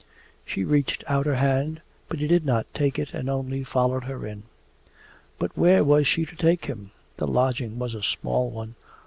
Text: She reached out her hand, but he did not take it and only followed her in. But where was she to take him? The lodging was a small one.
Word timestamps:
She 0.47 0.63
reached 0.63 1.03
out 1.07 1.27
her 1.27 1.35
hand, 1.35 1.79
but 2.09 2.17
he 2.17 2.25
did 2.25 2.43
not 2.43 2.65
take 2.73 2.97
it 2.97 3.13
and 3.13 3.29
only 3.29 3.63
followed 3.63 4.05
her 4.05 4.25
in. 4.25 4.41
But 5.37 5.55
where 5.55 5.83
was 5.83 6.07
she 6.07 6.25
to 6.25 6.35
take 6.35 6.65
him? 6.65 6.89
The 7.17 7.27
lodging 7.27 7.77
was 7.77 7.93
a 7.93 8.01
small 8.01 8.49
one. 8.49 8.73